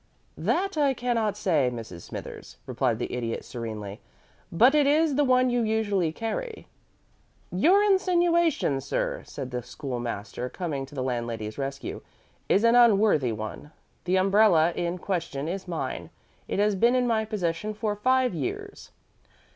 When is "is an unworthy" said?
12.49-13.31